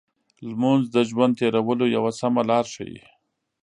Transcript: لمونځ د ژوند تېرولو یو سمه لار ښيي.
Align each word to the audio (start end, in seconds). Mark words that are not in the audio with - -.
لمونځ 0.47 0.83
د 0.95 0.97
ژوند 1.09 1.37
تېرولو 1.39 1.85
یو 1.95 2.03
سمه 2.19 2.41
لار 2.49 2.65
ښيي. 2.73 3.01